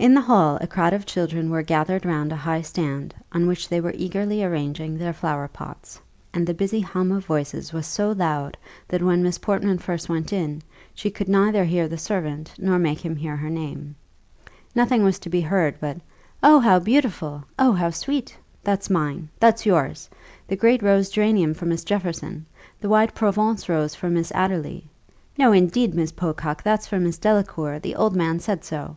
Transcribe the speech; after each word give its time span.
In 0.00 0.14
the 0.14 0.20
hall 0.20 0.58
a 0.60 0.68
crowd 0.68 0.92
of 0.92 1.06
children 1.06 1.50
were 1.50 1.64
gathered 1.64 2.04
round 2.06 2.30
a 2.30 2.36
high 2.36 2.62
stand, 2.62 3.12
on 3.32 3.48
which 3.48 3.68
they 3.68 3.80
were 3.80 3.92
eagerly 3.96 4.44
arranging 4.44 4.96
their 4.96 5.12
flower 5.12 5.48
pots; 5.48 6.00
and 6.32 6.46
the 6.46 6.54
busy 6.54 6.78
hum 6.78 7.10
of 7.10 7.24
voices 7.24 7.72
was 7.72 7.84
so 7.84 8.12
loud, 8.12 8.56
that 8.86 9.02
when 9.02 9.24
Miss 9.24 9.38
Portman 9.38 9.78
first 9.78 10.08
went 10.08 10.32
in, 10.32 10.62
she 10.94 11.10
could 11.10 11.28
neither 11.28 11.64
hear 11.64 11.88
the 11.88 11.98
servant, 11.98 12.52
nor 12.58 12.78
make 12.78 13.04
him 13.04 13.16
hear 13.16 13.34
her 13.34 13.50
name. 13.50 13.96
Nothing 14.72 15.02
was 15.02 15.18
to 15.18 15.28
be 15.28 15.40
heard 15.40 15.74
but 15.80 15.96
"Oh, 16.44 16.60
how 16.60 16.78
beautiful! 16.78 17.42
Oh, 17.58 17.72
how 17.72 17.90
sweet! 17.90 18.36
That's 18.62 18.88
mine! 18.88 19.28
That's 19.40 19.66
yours! 19.66 20.08
The 20.46 20.54
great 20.54 20.80
rose 20.80 21.10
geranium 21.10 21.54
for 21.54 21.66
Miss 21.66 21.82
Jefferson! 21.82 22.46
The 22.80 22.88
white 22.88 23.16
Provence 23.16 23.68
rose 23.68 23.96
for 23.96 24.08
Miss 24.08 24.30
Adderly! 24.30 24.84
No, 25.36 25.50
indeed, 25.50 25.92
Miss 25.92 26.12
Pococke, 26.12 26.62
that's 26.62 26.86
for 26.86 27.00
Miss 27.00 27.18
Delacour; 27.18 27.80
the 27.80 27.96
old 27.96 28.14
man 28.14 28.38
said 28.38 28.64
so." 28.64 28.96